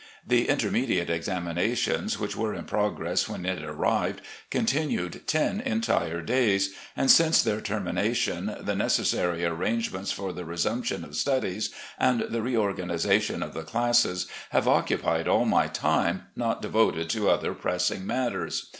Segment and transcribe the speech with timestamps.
[0.25, 7.11] The intermediate examinations which were in progress when it arrived continued ten entire days, and
[7.11, 11.69] since their termination the necessary arrangements for the re sumption of studies,
[11.99, 17.53] and the reorganisation of the classes, have occupied all my time not devoted to other
[17.53, 18.69] pressing matters.